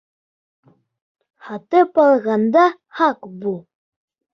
Һатып 1.49 2.03
алғанда 2.07 2.67
һаҡ 3.03 3.33
бул 3.41 3.67